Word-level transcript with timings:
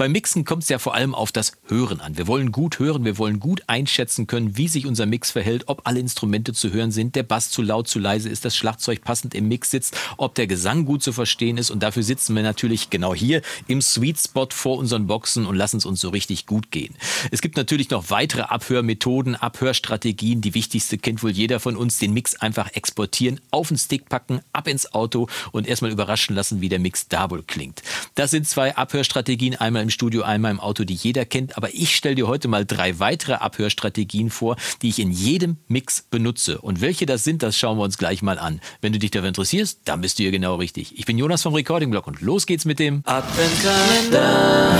Beim 0.00 0.12
Mixen 0.12 0.46
kommt 0.46 0.62
es 0.62 0.70
ja 0.70 0.78
vor 0.78 0.94
allem 0.94 1.14
auf 1.14 1.30
das 1.30 1.52
Hören 1.66 2.00
an. 2.00 2.16
Wir 2.16 2.26
wollen 2.26 2.52
gut 2.52 2.78
hören, 2.78 3.04
wir 3.04 3.18
wollen 3.18 3.38
gut 3.38 3.64
einschätzen 3.66 4.26
können, 4.26 4.56
wie 4.56 4.66
sich 4.66 4.86
unser 4.86 5.04
Mix 5.04 5.30
verhält, 5.30 5.64
ob 5.66 5.86
alle 5.86 6.00
Instrumente 6.00 6.54
zu 6.54 6.72
hören 6.72 6.90
sind, 6.90 7.16
der 7.16 7.22
Bass 7.22 7.50
zu 7.50 7.60
laut, 7.60 7.86
zu 7.86 7.98
leise 7.98 8.30
ist, 8.30 8.46
das 8.46 8.56
Schlagzeug 8.56 9.04
passend 9.04 9.34
im 9.34 9.46
Mix 9.48 9.70
sitzt, 9.70 9.94
ob 10.16 10.34
der 10.36 10.46
Gesang 10.46 10.86
gut 10.86 11.02
zu 11.02 11.12
verstehen 11.12 11.58
ist. 11.58 11.70
Und 11.70 11.82
dafür 11.82 12.02
sitzen 12.02 12.34
wir 12.34 12.42
natürlich 12.42 12.88
genau 12.88 13.14
hier 13.14 13.42
im 13.66 13.82
Sweet 13.82 14.18
Spot 14.18 14.48
vor 14.48 14.78
unseren 14.78 15.06
Boxen 15.06 15.44
und 15.44 15.54
lassen 15.54 15.76
es 15.76 15.84
uns 15.84 16.00
so 16.00 16.08
richtig 16.08 16.46
gut 16.46 16.70
gehen. 16.70 16.94
Es 17.30 17.42
gibt 17.42 17.58
natürlich 17.58 17.90
noch 17.90 18.08
weitere 18.08 18.44
Abhörmethoden, 18.44 19.36
Abhörstrategien. 19.36 20.40
Die 20.40 20.54
wichtigste 20.54 20.96
kennt 20.96 21.22
wohl 21.22 21.32
jeder 21.32 21.60
von 21.60 21.76
uns, 21.76 21.98
den 21.98 22.14
Mix 22.14 22.36
einfach 22.36 22.72
exportieren, 22.72 23.38
auf 23.50 23.68
den 23.68 23.76
Stick 23.76 24.08
packen, 24.08 24.40
ab 24.54 24.66
ins 24.66 24.94
Auto 24.94 25.28
und 25.52 25.68
erstmal 25.68 25.90
überraschen 25.90 26.34
lassen, 26.34 26.62
wie 26.62 26.70
der 26.70 26.78
Mix 26.78 27.06
da 27.08 27.30
wohl 27.30 27.42
klingt. 27.42 27.82
Das 28.14 28.30
sind 28.30 28.48
zwei 28.48 28.74
Abhörstrategien, 28.74 29.56
einmal 29.56 29.82
im 29.82 29.89
Studio, 29.90 30.22
einmal 30.22 30.50
im 30.50 30.60
Auto, 30.60 30.84
die 30.84 30.94
jeder 30.94 31.24
kennt. 31.24 31.56
Aber 31.56 31.74
ich 31.74 31.96
stelle 31.96 32.14
dir 32.14 32.26
heute 32.26 32.48
mal 32.48 32.64
drei 32.64 32.98
weitere 32.98 33.34
Abhörstrategien 33.34 34.30
vor, 34.30 34.56
die 34.82 34.88
ich 34.88 34.98
in 34.98 35.10
jedem 35.10 35.58
Mix 35.68 36.02
benutze. 36.02 36.60
Und 36.60 36.80
welche 36.80 37.06
das 37.06 37.24
sind, 37.24 37.42
das 37.42 37.56
schauen 37.56 37.78
wir 37.78 37.84
uns 37.84 37.98
gleich 37.98 38.22
mal 38.22 38.38
an. 38.38 38.60
Wenn 38.80 38.92
du 38.92 38.98
dich 38.98 39.10
dafür 39.10 39.28
interessierst, 39.28 39.80
dann 39.84 40.00
bist 40.00 40.18
du 40.18 40.22
hier 40.22 40.32
genau 40.32 40.56
richtig. 40.56 40.98
Ich 40.98 41.06
bin 41.06 41.18
Jonas 41.18 41.42
vom 41.42 41.54
Recording 41.54 41.90
Blog 41.90 42.06
und 42.06 42.20
los 42.20 42.46
geht's 42.46 42.64
mit 42.64 42.78
dem 42.78 43.02
Adventkalender. 43.04 44.70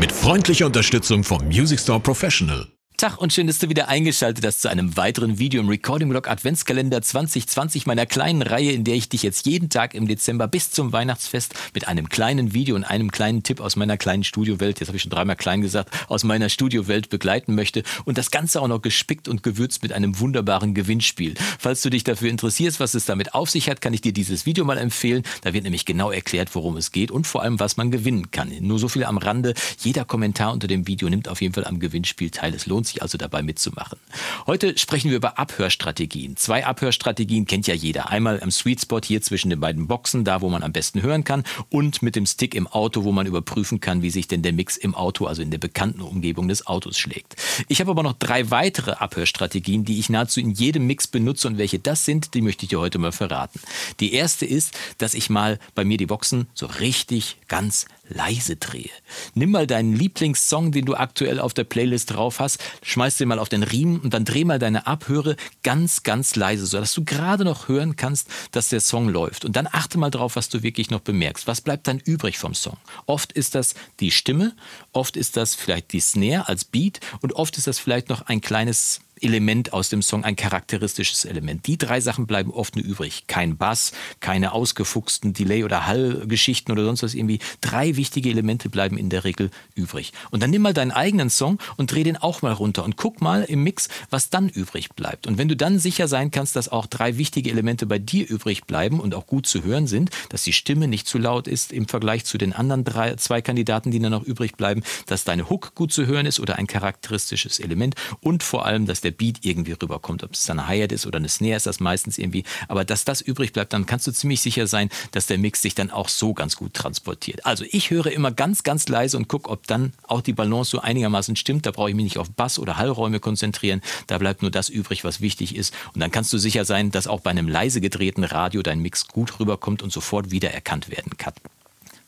Mit 0.00 0.12
freundlicher 0.12 0.66
Unterstützung 0.66 1.24
vom 1.24 1.44
Music 1.46 1.80
Store 1.80 1.98
Professional. 1.98 2.68
Tag 2.98 3.18
und 3.18 3.32
schön, 3.32 3.46
dass 3.46 3.60
du 3.60 3.68
wieder 3.68 3.86
eingeschaltet 3.86 4.44
hast 4.44 4.60
zu 4.60 4.68
einem 4.68 4.96
weiteren 4.96 5.38
Video 5.38 5.60
im 5.60 5.68
Recording 5.68 6.08
Blog 6.08 6.28
Adventskalender 6.28 7.00
2020, 7.00 7.86
meiner 7.86 8.06
kleinen 8.06 8.42
Reihe, 8.42 8.72
in 8.72 8.82
der 8.82 8.96
ich 8.96 9.08
dich 9.08 9.22
jetzt 9.22 9.46
jeden 9.46 9.70
Tag 9.70 9.94
im 9.94 10.08
Dezember 10.08 10.48
bis 10.48 10.72
zum 10.72 10.92
Weihnachtsfest 10.92 11.54
mit 11.74 11.86
einem 11.86 12.08
kleinen 12.08 12.54
Video 12.54 12.74
und 12.74 12.82
einem 12.82 13.12
kleinen 13.12 13.44
Tipp 13.44 13.60
aus 13.60 13.76
meiner 13.76 13.96
kleinen 13.98 14.24
Studiowelt, 14.24 14.80
jetzt 14.80 14.88
habe 14.88 14.96
ich 14.96 15.02
schon 15.04 15.12
dreimal 15.12 15.36
klein 15.36 15.60
gesagt, 15.60 15.96
aus 16.08 16.24
meiner 16.24 16.48
Studiowelt 16.48 17.08
begleiten 17.08 17.54
möchte 17.54 17.84
und 18.04 18.18
das 18.18 18.32
Ganze 18.32 18.60
auch 18.60 18.66
noch 18.66 18.82
gespickt 18.82 19.28
und 19.28 19.44
gewürzt 19.44 19.84
mit 19.84 19.92
einem 19.92 20.18
wunderbaren 20.18 20.74
Gewinnspiel. 20.74 21.34
Falls 21.60 21.82
du 21.82 21.90
dich 21.90 22.02
dafür 22.02 22.30
interessierst, 22.30 22.80
was 22.80 22.94
es 22.94 23.04
damit 23.04 23.32
auf 23.32 23.48
sich 23.48 23.70
hat, 23.70 23.80
kann 23.80 23.94
ich 23.94 24.00
dir 24.00 24.12
dieses 24.12 24.44
Video 24.44 24.64
mal 24.64 24.76
empfehlen. 24.76 25.22
Da 25.42 25.52
wird 25.52 25.62
nämlich 25.62 25.84
genau 25.84 26.10
erklärt, 26.10 26.52
worum 26.56 26.76
es 26.76 26.90
geht 26.90 27.12
und 27.12 27.28
vor 27.28 27.42
allem, 27.42 27.60
was 27.60 27.76
man 27.76 27.92
gewinnen 27.92 28.32
kann. 28.32 28.50
Nur 28.58 28.80
so 28.80 28.88
viel 28.88 29.04
am 29.04 29.18
Rande. 29.18 29.54
Jeder 29.84 30.04
Kommentar 30.04 30.52
unter 30.52 30.66
dem 30.66 30.88
Video 30.88 31.08
nimmt 31.08 31.28
auf 31.28 31.40
jeden 31.40 31.54
Fall 31.54 31.64
am 31.64 31.78
Gewinnspiel 31.78 32.30
teil. 32.30 32.54
Es 32.54 32.66
lohnt 32.66 32.87
sich 32.88 33.02
also 33.02 33.18
dabei 33.18 33.42
mitzumachen. 33.42 33.98
Heute 34.46 34.76
sprechen 34.78 35.10
wir 35.10 35.16
über 35.16 35.38
Abhörstrategien. 35.38 36.36
Zwei 36.36 36.66
Abhörstrategien 36.66 37.46
kennt 37.46 37.66
ja 37.66 37.74
jeder. 37.74 38.10
Einmal 38.10 38.42
am 38.42 38.50
Sweet 38.50 38.82
Spot 38.82 39.00
hier 39.04 39.22
zwischen 39.22 39.50
den 39.50 39.60
beiden 39.60 39.86
Boxen, 39.86 40.24
da 40.24 40.40
wo 40.40 40.48
man 40.48 40.62
am 40.62 40.72
besten 40.72 41.02
hören 41.02 41.24
kann, 41.24 41.44
und 41.70 42.02
mit 42.02 42.16
dem 42.16 42.26
Stick 42.26 42.54
im 42.54 42.66
Auto, 42.66 43.04
wo 43.04 43.12
man 43.12 43.26
überprüfen 43.26 43.80
kann, 43.80 44.02
wie 44.02 44.10
sich 44.10 44.28
denn 44.28 44.42
der 44.42 44.52
Mix 44.52 44.76
im 44.76 44.94
Auto, 44.94 45.26
also 45.26 45.42
in 45.42 45.50
der 45.50 45.58
bekannten 45.58 46.00
Umgebung 46.00 46.48
des 46.48 46.66
Autos 46.66 46.98
schlägt. 46.98 47.36
Ich 47.68 47.80
habe 47.80 47.90
aber 47.90 48.02
noch 48.02 48.14
drei 48.14 48.50
weitere 48.50 48.92
Abhörstrategien, 48.92 49.84
die 49.84 49.98
ich 49.98 50.08
nahezu 50.08 50.40
in 50.40 50.50
jedem 50.50 50.86
Mix 50.86 51.06
benutze 51.06 51.48
und 51.48 51.58
welche 51.58 51.78
das 51.78 52.04
sind, 52.04 52.34
die 52.34 52.40
möchte 52.40 52.64
ich 52.64 52.70
dir 52.70 52.80
heute 52.80 52.98
mal 52.98 53.12
verraten. 53.12 53.60
Die 54.00 54.12
erste 54.12 54.46
ist, 54.46 54.76
dass 54.98 55.14
ich 55.14 55.30
mal 55.30 55.58
bei 55.74 55.84
mir 55.84 55.96
die 55.96 56.06
Boxen 56.06 56.46
so 56.54 56.66
richtig 56.66 57.36
ganz 57.48 57.86
leise 58.08 58.56
drehe. 58.56 58.90
Nimm 59.34 59.50
mal 59.50 59.66
deinen 59.66 59.94
Lieblingssong, 59.94 60.72
den 60.72 60.84
du 60.84 60.94
aktuell 60.94 61.40
auf 61.40 61.54
der 61.54 61.64
Playlist 61.64 62.14
drauf 62.14 62.40
hast, 62.40 62.58
schmeiß 62.82 63.16
den 63.16 63.28
mal 63.28 63.38
auf 63.38 63.48
den 63.48 63.62
Riemen 63.62 64.00
und 64.00 64.14
dann 64.14 64.24
dreh 64.24 64.44
mal 64.44 64.58
deine 64.58 64.86
Abhöre 64.86 65.36
ganz, 65.62 66.02
ganz 66.02 66.36
leise, 66.36 66.66
sodass 66.66 66.92
du 66.94 67.04
gerade 67.04 67.44
noch 67.44 67.68
hören 67.68 67.96
kannst, 67.96 68.28
dass 68.52 68.68
der 68.68 68.80
Song 68.80 69.08
läuft. 69.08 69.44
Und 69.44 69.56
dann 69.56 69.68
achte 69.70 69.98
mal 69.98 70.10
drauf, 70.10 70.36
was 70.36 70.48
du 70.48 70.62
wirklich 70.62 70.90
noch 70.90 71.00
bemerkst. 71.00 71.46
Was 71.46 71.60
bleibt 71.60 71.86
dann 71.86 71.98
übrig 71.98 72.38
vom 72.38 72.54
Song? 72.54 72.76
Oft 73.06 73.32
ist 73.32 73.54
das 73.54 73.74
die 74.00 74.10
Stimme, 74.10 74.54
oft 74.92 75.16
ist 75.16 75.36
das 75.36 75.54
vielleicht 75.54 75.92
die 75.92 76.00
Snare 76.00 76.48
als 76.48 76.64
Beat 76.64 77.00
und 77.20 77.34
oft 77.34 77.58
ist 77.58 77.66
das 77.66 77.78
vielleicht 77.78 78.08
noch 78.08 78.22
ein 78.22 78.40
kleines 78.40 79.00
Element 79.22 79.72
aus 79.72 79.88
dem 79.88 80.02
Song, 80.02 80.24
ein 80.24 80.36
charakteristisches 80.36 81.24
Element. 81.24 81.66
Die 81.66 81.78
drei 81.78 82.00
Sachen 82.00 82.26
bleiben 82.26 82.50
oft 82.50 82.76
nur 82.76 82.84
übrig. 82.84 83.24
Kein 83.26 83.56
Bass, 83.56 83.92
keine 84.20 84.52
ausgefuchsten 84.52 85.32
Delay- 85.32 85.64
oder 85.64 85.86
Hallgeschichten 85.86 86.72
oder 86.72 86.84
sonst 86.84 87.02
was 87.02 87.14
irgendwie. 87.14 87.38
Drei 87.60 87.96
wichtige 87.96 88.30
Elemente 88.30 88.68
bleiben 88.68 88.96
in 88.98 89.10
der 89.10 89.24
Regel 89.24 89.50
übrig. 89.74 90.12
Und 90.30 90.42
dann 90.42 90.50
nimm 90.50 90.62
mal 90.62 90.74
deinen 90.74 90.90
eigenen 90.90 91.30
Song 91.30 91.58
und 91.76 91.92
dreh 91.92 92.04
den 92.04 92.16
auch 92.16 92.42
mal 92.42 92.52
runter 92.52 92.84
und 92.84 92.96
guck 92.96 93.20
mal 93.20 93.44
im 93.44 93.62
Mix, 93.62 93.88
was 94.10 94.30
dann 94.30 94.48
übrig 94.48 94.90
bleibt. 94.90 95.26
Und 95.26 95.38
wenn 95.38 95.48
du 95.48 95.56
dann 95.56 95.78
sicher 95.78 96.08
sein 96.08 96.30
kannst, 96.30 96.56
dass 96.56 96.68
auch 96.68 96.86
drei 96.86 97.16
wichtige 97.18 97.50
Elemente 97.50 97.86
bei 97.86 97.98
dir 97.98 98.28
übrig 98.28 98.64
bleiben 98.64 99.00
und 99.00 99.14
auch 99.14 99.26
gut 99.26 99.46
zu 99.46 99.64
hören 99.64 99.86
sind, 99.86 100.10
dass 100.28 100.44
die 100.44 100.52
Stimme 100.52 100.88
nicht 100.88 101.06
zu 101.06 101.18
laut 101.18 101.48
ist 101.48 101.72
im 101.72 101.88
Vergleich 101.88 102.24
zu 102.24 102.38
den 102.38 102.52
anderen 102.52 102.84
drei, 102.84 103.14
zwei 103.16 103.42
Kandidaten, 103.42 103.90
die 103.90 104.00
dann 104.00 104.12
noch 104.12 104.24
übrig 104.24 104.56
bleiben, 104.56 104.82
dass 105.06 105.24
deine 105.24 105.48
Hook 105.50 105.74
gut 105.74 105.92
zu 105.92 106.06
hören 106.06 106.26
ist 106.26 106.40
oder 106.40 106.56
ein 106.56 106.66
charakteristisches 106.66 107.60
Element 107.60 107.94
und 108.20 108.42
vor 108.42 108.66
allem, 108.66 108.86
dass 108.86 109.00
der 109.00 109.07
der 109.08 109.16
Beat 109.16 109.38
irgendwie 109.42 109.72
rüberkommt. 109.72 110.22
Ob 110.22 110.34
es 110.34 110.44
dann 110.44 110.58
eine 110.58 110.68
Hi-Hat 110.68 110.92
ist 110.92 111.06
oder 111.06 111.16
eine 111.16 111.28
Snare 111.28 111.56
ist 111.56 111.66
das 111.66 111.80
meistens 111.80 112.18
irgendwie. 112.18 112.44
Aber 112.68 112.84
dass 112.84 113.04
das 113.04 113.22
übrig 113.22 113.52
bleibt, 113.54 113.72
dann 113.72 113.86
kannst 113.86 114.06
du 114.06 114.12
ziemlich 114.12 114.40
sicher 114.42 114.66
sein, 114.66 114.90
dass 115.12 115.26
der 115.26 115.38
Mix 115.38 115.62
sich 115.62 115.74
dann 115.74 115.90
auch 115.90 116.08
so 116.08 116.34
ganz 116.34 116.56
gut 116.56 116.74
transportiert. 116.74 117.46
Also 117.46 117.64
ich 117.70 117.90
höre 117.90 118.06
immer 118.06 118.30
ganz, 118.30 118.62
ganz 118.62 118.88
leise 118.88 119.16
und 119.16 119.28
gucke, 119.28 119.50
ob 119.50 119.66
dann 119.66 119.92
auch 120.06 120.20
die 120.20 120.34
Balance 120.34 120.70
so 120.70 120.80
einigermaßen 120.80 121.36
stimmt. 121.36 121.64
Da 121.64 121.70
brauche 121.70 121.88
ich 121.88 121.96
mich 121.96 122.04
nicht 122.04 122.18
auf 122.18 122.30
Bass 122.30 122.58
oder 122.58 122.76
Hallräume 122.76 123.20
konzentrieren. 123.20 123.80
Da 124.06 124.18
bleibt 124.18 124.42
nur 124.42 124.50
das 124.50 124.68
übrig, 124.68 125.04
was 125.04 125.20
wichtig 125.20 125.56
ist. 125.56 125.74
Und 125.94 126.00
dann 126.00 126.10
kannst 126.10 126.32
du 126.32 126.38
sicher 126.38 126.64
sein, 126.64 126.90
dass 126.90 127.06
auch 127.06 127.20
bei 127.20 127.30
einem 127.30 127.48
leise 127.48 127.80
gedrehten 127.80 128.24
Radio 128.24 128.62
dein 128.62 128.80
Mix 128.80 129.08
gut 129.08 129.40
rüberkommt 129.40 129.82
und 129.82 129.92
sofort 129.92 130.30
wieder 130.30 130.50
erkannt 130.50 130.90
werden 130.90 131.16
kann. 131.16 131.34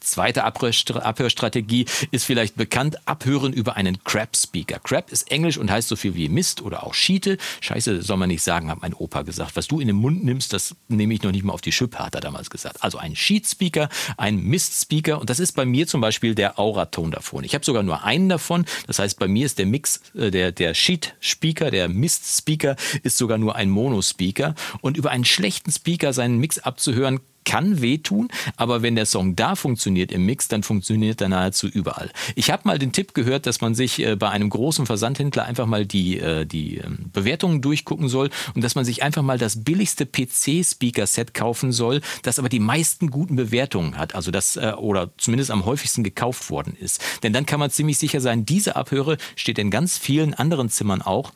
Zweite 0.01 0.45
Abhörstrategie 0.45 1.85
ist 2.11 2.25
vielleicht 2.25 2.57
bekannt, 2.57 2.97
Abhören 3.07 3.53
über 3.53 3.77
einen 3.77 4.03
Crap-Speaker. 4.03 4.81
Crap 4.81 5.13
ist 5.13 5.31
Englisch 5.31 5.59
und 5.59 5.71
heißt 5.71 5.89
so 5.89 5.97
viel 5.97 6.15
wie 6.15 6.29
Mist 6.29 6.63
oder 6.63 6.85
auch 6.85 6.95
Schiete. 6.95 7.37
Scheiße 7.61 8.03
soll 8.03 8.17
man 8.17 8.29
nicht 8.29 8.43
sagen, 8.43 8.71
hat 8.71 8.81
mein 8.81 8.95
Opa 8.95 9.23
gesagt. 9.23 9.57
Was 9.57 9.69
du 9.69 9.79
in 9.79 9.87
den 9.87 9.97
Mund 9.97 10.25
nimmst, 10.25 10.53
das 10.53 10.75
nehme 10.89 11.15
ich 11.15 11.23
noch 11.23 11.33
nicht 11.33 11.45
mal 11.45 11.53
auf 11.53 11.61
die 11.61 11.73
Schippe, 11.73 11.99
hat 11.99 12.15
er 12.15 12.21
damals 12.21 12.51
gesagt. 12.51 12.83
Also 12.83 12.99
ein 12.99 13.15
Sheet-Speaker, 13.15 13.89
ein 14.17 14.43
Mist-Speaker 14.43 15.21
und 15.21 15.29
das 15.29 15.39
ist 15.39 15.53
bei 15.53 15.65
mir 15.65 15.87
zum 15.87 16.01
Beispiel 16.01 16.35
der 16.35 16.59
Auraton 16.59 17.11
davon. 17.11 17.45
Ich 17.45 17.55
habe 17.55 17.65
sogar 17.65 17.83
nur 17.83 18.03
einen 18.03 18.29
davon. 18.29 18.65
Das 18.87 18.99
heißt, 18.99 19.19
bei 19.19 19.29
mir 19.29 19.47
ist 19.47 19.59
der 19.59 19.67
Mix, 19.67 20.01
äh, 20.15 20.31
der, 20.31 20.53
der 20.53 20.75
Sheet-Speaker, 20.75 21.71
der 21.71 21.89
Mist-Speaker 21.89 22.77
ist 23.03 23.19
sogar 23.19 23.39
nur 23.39 23.55
ein 23.57 23.69
Mono-Speaker 23.69 24.55
und 24.81 24.97
über 24.97 25.11
einen 25.11 25.25
schlechten 25.25 25.71
Speaker 25.71 26.13
seinen 26.13 26.39
Mix 26.39 26.59
abzuhören, 26.59 27.21
kann 27.45 27.81
wehtun, 27.81 28.29
aber 28.57 28.83
wenn 28.83 28.97
der 28.97 29.07
Song 29.07 29.37
da 29.37 29.55
funktioniert 29.55 30.13
im 30.13 30.27
Mix, 30.27 30.49
dann 30.49 30.63
funktioniert 30.63 31.21
er 31.21 31.29
nahezu 31.29 31.67
überall. 31.69 32.11
Ich 32.35 32.51
habe 32.51 32.63
mal 32.65 32.79
den 32.79 32.93
Tipp 32.93 33.15
gehört, 33.15 33.47
dass 33.47 33.61
man 33.61 33.75
sich 33.75 34.01
äh, 34.01 34.17
bei 34.17 34.29
einem 34.31 34.51
großen 34.51 34.87
Versandhändler 34.87 35.45
einfach 35.45 35.67
mal 35.67 35.87
die, 35.87 36.19
äh, 36.19 36.45
die 36.45 36.79
äh, 36.79 36.85
Bewertungen 37.13 37.63
durchgucken 37.63 38.09
soll 38.09 38.31
und 38.55 38.63
dass 38.63 38.75
man 38.75 38.85
sich 38.85 39.03
einfach 39.03 39.23
mal 39.23 39.39
das 39.39 39.65
billigste 39.65 40.07
PC-Speaker-Set 40.07 41.35
kaufen 41.35 41.73
soll, 41.73 42.01
das 42.23 42.39
aber 42.39 42.49
die 42.49 42.61
meisten 42.61 43.11
guten 43.11 43.37
Bewertungen 43.37 43.97
hat, 43.97 44.15
also 44.15 44.31
das 44.31 44.57
äh, 44.57 44.73
oder 44.77 45.11
zumindest 45.17 45.51
am 45.51 45.65
häufigsten 45.65 46.05
gekauft 46.05 46.51
worden 46.51 46.77
ist. 46.79 47.03
Denn 47.23 47.33
dann 47.33 47.47
kann 47.47 47.61
man 47.61 47.71
ziemlich 47.71 47.99
sicher 47.99 48.21
sein, 48.21 48.45
diese 48.45 48.77
Abhöre 48.77 49.17
steht 49.37 49.59
in 49.59 49.71
ganz 49.71 49.99
vielen 49.99 50.35
anderen 50.35 50.69
Zimmern 50.69 51.03
auch 51.03 51.33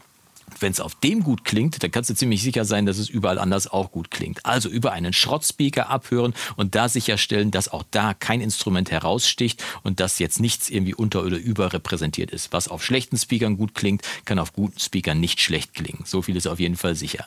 wenn 0.60 0.72
es 0.72 0.80
auf 0.80 0.94
dem 0.96 1.22
gut 1.22 1.44
klingt, 1.44 1.82
dann 1.82 1.90
kannst 1.90 2.10
du 2.10 2.14
ziemlich 2.14 2.42
sicher 2.42 2.64
sein, 2.64 2.86
dass 2.86 2.98
es 2.98 3.08
überall 3.08 3.38
anders 3.38 3.66
auch 3.66 3.90
gut 3.90 4.10
klingt. 4.10 4.44
Also 4.44 4.68
über 4.68 4.92
einen 4.92 5.12
Schrottspeaker 5.12 5.90
abhören 5.90 6.34
und 6.56 6.74
da 6.74 6.88
sicherstellen, 6.88 7.50
dass 7.50 7.68
auch 7.68 7.84
da 7.90 8.14
kein 8.14 8.40
Instrument 8.40 8.90
heraussticht 8.90 9.62
und 9.82 10.00
dass 10.00 10.18
jetzt 10.18 10.40
nichts 10.40 10.70
irgendwie 10.70 10.94
unter 10.94 11.22
oder 11.22 11.36
überrepräsentiert 11.36 12.30
ist. 12.30 12.52
Was 12.52 12.68
auf 12.68 12.84
schlechten 12.84 13.16
Speakern 13.16 13.56
gut 13.56 13.74
klingt, 13.74 14.02
kann 14.24 14.38
auf 14.38 14.52
guten 14.52 14.78
Speakern 14.78 15.20
nicht 15.20 15.40
schlecht 15.40 15.74
klingen. 15.74 16.04
So 16.04 16.22
viel 16.22 16.36
ist 16.36 16.46
auf 16.46 16.60
jeden 16.60 16.76
Fall 16.76 16.94
sicher. 16.94 17.26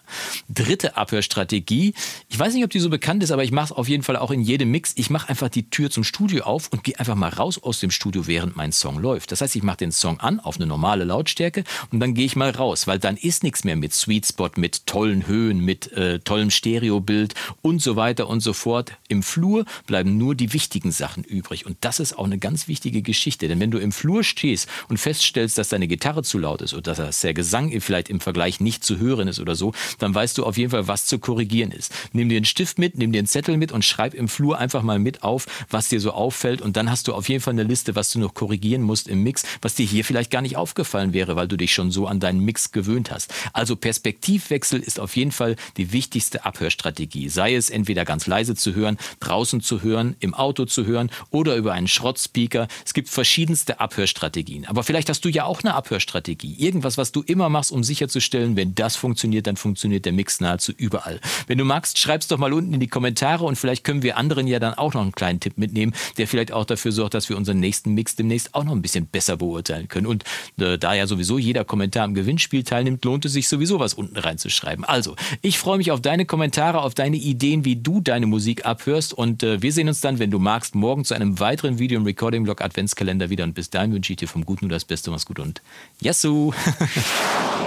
Dritte 0.49 0.97
Abhörstrategie. 0.97 1.94
Ich 2.29 2.39
weiß 2.39 2.53
nicht, 2.53 2.63
ob 2.63 2.69
die 2.69 2.79
so 2.79 2.89
bekannt 2.89 3.23
ist, 3.23 3.31
aber 3.31 3.44
ich 3.44 3.51
mache 3.51 3.66
es 3.66 3.72
auf 3.72 3.88
jeden 3.88 4.03
Fall 4.03 4.16
auch 4.17 4.31
in 4.31 4.41
jedem 4.41 4.72
Mix. 4.72 4.94
Ich 4.95 5.09
mache 5.09 5.29
einfach 5.29 5.49
die 5.49 5.69
Tür 5.69 5.89
zum 5.89 6.03
Studio 6.03 6.44
auf 6.44 6.69
und 6.72 6.84
gehe 6.84 6.99
einfach 6.99 7.16
mal 7.16 7.29
raus 7.29 7.61
aus 7.61 7.79
dem 7.79 7.91
Studio, 7.91 8.28
während 8.28 8.55
mein 8.55 8.72
Song 8.72 8.99
läuft. 8.99 9.31
Das 9.31 9.41
heißt, 9.41 9.55
ich 9.55 9.63
mache 9.63 9.78
den 9.78 9.91
Song 9.91 10.20
an 10.20 10.40
auf 10.40 10.58
eine 10.58 10.66
normale 10.66 11.03
Lautstärke 11.03 11.63
und 11.91 11.99
dann 11.99 12.13
gehe 12.13 12.25
ich 12.25 12.35
mal 12.35 12.52
raus, 12.52 12.87
weil 12.87 12.99
dann 13.08 13.16
ist 13.16 13.42
nichts 13.42 13.64
mehr 13.64 13.78
mit 13.78 13.94
Sweet 13.94 14.26
Spot, 14.26 14.50
mit 14.58 14.86
tollen 14.86 15.28
Höhen, 15.28 15.62
mit 15.62 15.94
äh, 15.94 16.20
tollem 16.20 16.52
Stereobild 16.52 17.36
und 17.62 17.82
so 17.82 17.96
weiter 17.96 18.28
und 18.28 18.42
so 18.42 18.52
fort. 18.52 18.98
Im 19.08 19.24
Flur 19.24 19.64
bleiben 19.86 20.18
nur 20.18 20.36
die 20.36 20.52
wichtigen 20.52 20.92
Sachen 20.92 21.24
übrig. 21.24 21.66
Und 21.66 21.78
das 21.80 22.02
ist 22.02 22.18
auch 22.18 22.26
eine 22.26 22.38
ganz 22.38 22.68
wichtige 22.68 23.02
Geschichte. 23.02 23.48
Denn 23.48 23.62
wenn 23.62 23.72
du 23.72 23.78
im 23.78 23.94
Flur 23.94 24.26
stehst 24.26 24.68
und 24.90 24.98
feststellst, 24.98 25.58
dass 25.58 25.70
deine 25.70 25.88
Gitarre 25.88 26.22
zu 26.22 26.38
laut 26.38 26.62
ist 26.62 26.74
oder 26.74 26.96
dass 26.96 27.22
der 27.22 27.34
Gesang 27.34 27.72
vielleicht 27.80 28.09
im 28.09 28.20
Vergleich 28.20 28.59
nicht 28.59 28.84
zu 28.84 29.00
hören 29.00 29.30
ist 29.30 29.40
oder 29.40 29.56
so, 29.56 29.72
dann 30.00 30.14
weißt 30.14 30.38
du 30.38 30.44
auf 30.44 30.58
jeden 30.58 30.72
Fall, 30.72 30.90
was 30.90 31.06
zu 31.06 31.18
korrigieren 31.18 31.72
ist. 31.72 31.94
Nimm 32.12 32.28
dir 32.28 32.36
einen 32.36 32.44
Stift 32.44 32.78
mit, 32.78 32.98
nimm 32.98 33.14
dir 33.14 33.20
einen 33.20 33.28
Zettel 33.28 33.56
mit 33.56 33.72
und 33.72 33.86
schreib 33.86 34.16
im 34.16 34.28
Flur 34.28 34.58
einfach 34.58 34.84
mal 34.84 35.00
mit 35.00 35.24
auf, 35.24 35.46
was 35.70 35.88
dir 35.88 36.02
so 36.02 36.12
auffällt. 36.12 36.62
Und 36.62 36.76
dann 36.76 36.92
hast 36.92 37.08
du 37.08 37.14
auf 37.14 37.30
jeden 37.30 37.40
Fall 37.40 37.54
eine 37.54 37.64
Liste, 37.64 37.96
was 37.96 38.12
du 38.12 38.20
noch 38.20 38.34
korrigieren 38.34 38.82
musst 38.82 39.08
im 39.08 39.24
Mix, 39.24 39.44
was 39.62 39.76
dir 39.76 39.86
hier 39.86 40.04
vielleicht 40.04 40.30
gar 40.30 40.42
nicht 40.42 40.58
aufgefallen 40.58 41.14
wäre, 41.14 41.38
weil 41.38 41.48
du 41.48 41.56
dich 41.56 41.74
schon 41.74 41.90
so 41.90 42.06
an 42.06 42.20
deinen 42.20 42.42
Mix 42.42 42.74
gewöhnt 42.74 42.97
gewöhnt 42.97 43.11
hast. 43.11 43.34
Also 43.53 43.76
Perspektivwechsel 43.76 44.79
ist 44.79 44.99
auf 44.99 45.16
jeden 45.16 45.32
Fall 45.32 45.55
die 45.78 45.91
wichtigste 45.91 46.46
Abhörstrategie. 46.46 47.29
Sei 47.29 47.55
es 47.55 47.70
entweder 47.70 48.05
ganz 48.05 48.28
leise 48.28 48.55
zu 48.55 48.73
hören, 48.73 48.97
draußen 49.20 49.61
zu 49.61 49.82
hören, 49.84 50.16
im 50.20 50.34
Auto 50.34 50.66
zu 50.66 50.85
hören 50.85 51.09
oder 51.29 51.55
über 51.55 51.73
einen 51.73 51.88
Schrottspeaker. 51.88 52.67
Es 52.85 52.94
gibt 52.94 53.09
verschiedenste 53.09 53.79
Abhörstrategien. 53.79 54.66
Aber 54.66 54.84
vielleicht 54.84 55.09
hast 55.09 55.23
du 55.26 55.29
ja 55.29 55.46
auch 55.46 55.64
eine 55.64 55.76
Abhörstrategie. 55.76 56.55
Irgendwas, 56.58 56.97
was 56.97 57.11
du 57.11 57.22
immer 57.22 57.49
machst, 57.49 57.72
um 57.72 57.84
sicherzustellen, 57.84 58.55
wenn 58.55 58.73
das 58.76 58.96
funktioniert, 58.96 59.47
dann 59.47 59.58
funktioniert 59.58 60.05
der 60.05 60.14
Mix 60.14 60.40
nahezu 60.40 60.72
überall. 60.76 61.20
Wenn 61.47 61.58
du 61.58 61.66
magst, 61.66 61.99
schreib's 61.99 62.28
doch 62.28 62.38
mal 62.38 62.53
unten 62.53 62.73
in 62.73 62.79
die 62.79 62.88
Kommentare 62.88 63.46
und 63.46 63.58
vielleicht 63.58 63.84
können 63.84 64.02
wir 64.02 64.17
anderen 64.17 64.47
ja 64.47 64.59
dann 64.59 64.73
auch 64.73 64.94
noch 64.94 65.02
einen 65.02 65.11
kleinen 65.11 65.40
Tipp 65.40 65.58
mitnehmen, 65.58 65.94
der 66.17 66.28
vielleicht 66.28 66.52
auch 66.52 66.66
dafür 66.66 66.91
sorgt, 66.91 67.14
dass 67.14 67.29
wir 67.29 67.38
unseren 67.38 67.59
nächsten 67.59 67.94
Mix 67.94 68.16
demnächst 68.16 68.55
auch 68.55 68.64
noch 68.64 68.72
ein 68.72 68.82
bisschen 68.82 69.05
besser 69.05 69.38
beurteilen 69.38 69.88
können. 69.88 70.08
Und 70.08 70.23
äh, 70.59 70.78
da 70.78 70.94
ja 70.94 71.08
sowieso 71.08 71.38
jeder 71.38 71.64
Kommentar 71.64 72.03
am 72.03 72.14
Gewinnspiel 72.14 72.64
teilnimmt, 72.64 72.86
lohnt 73.03 73.25
es 73.25 73.34
sich 73.34 73.47
sowieso 73.47 73.79
was 73.79 73.93
unten 73.93 74.17
reinzuschreiben. 74.17 74.85
Also, 74.85 75.16
ich 75.41 75.59
freue 75.59 75.78
mich 75.78 75.91
auf 75.91 76.01
deine 76.01 76.25
Kommentare, 76.25 76.81
auf 76.81 76.93
deine 76.93 77.17
Ideen, 77.17 77.66
wie 77.66 77.75
du 77.75 78.01
deine 78.01 78.25
Musik 78.25 78.66
abhörst 78.66 79.13
und 79.13 79.43
äh, 79.43 79.61
wir 79.61 79.72
sehen 79.72 79.87
uns 79.87 80.01
dann, 80.01 80.19
wenn 80.19 80.31
du 80.31 80.39
magst, 80.39 80.75
morgen 80.75 81.05
zu 81.05 81.13
einem 81.13 81.39
weiteren 81.39 81.79
Video 81.79 81.99
im 81.99 82.05
Recording 82.05 82.43
Blog 82.43 82.61
Adventskalender 82.61 83.29
wieder 83.29 83.43
und 83.43 83.53
bis 83.53 83.69
dahin 83.69 83.93
wünsche 83.93 84.13
ich 84.13 84.17
dir 84.17 84.28
vom 84.28 84.45
Guten 84.45 84.66
nur 84.66 84.72
das 84.72 84.85
Beste, 84.85 85.11
mach's 85.11 85.25
gut 85.25 85.39
und 85.39 85.61
Yassou! 86.01 86.53